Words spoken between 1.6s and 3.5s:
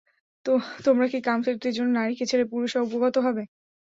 জন্যে নারীকে ছেড়ে পুরুষে উপগত হবে?